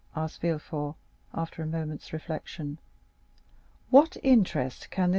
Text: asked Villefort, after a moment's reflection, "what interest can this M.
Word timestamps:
asked 0.15 0.41
Villefort, 0.41 0.95
after 1.31 1.61
a 1.61 1.67
moment's 1.67 2.11
reflection, 2.11 2.79
"what 3.91 4.17
interest 4.23 4.89
can 4.89 5.01
this 5.01 5.09
M. 5.09 5.09